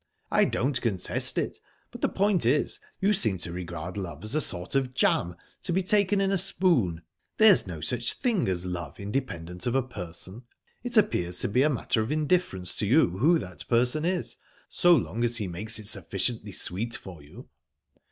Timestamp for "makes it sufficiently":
15.47-16.51